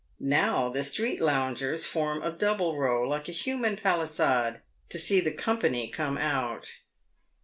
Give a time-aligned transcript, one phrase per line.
[0.19, 5.31] Now, the Street loungers form a double row like a human palisade, to see the"
[5.45, 6.77] company" come out.